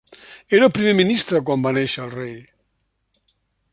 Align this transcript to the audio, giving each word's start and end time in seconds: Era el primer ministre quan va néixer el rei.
Era 0.59 0.65
el 0.67 0.71
primer 0.77 0.93
ministre 0.99 1.41
quan 1.49 1.67
va 1.67 1.75
néixer 1.79 2.03
el 2.07 2.17
rei. 2.17 2.33